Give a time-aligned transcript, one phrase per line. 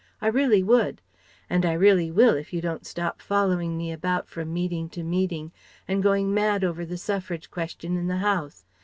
[0.19, 0.99] I really would;
[1.47, 5.51] and I really will if you don't stop following me about from meeting to meeting
[5.87, 8.65] and going mad over the Suffrage question in the House.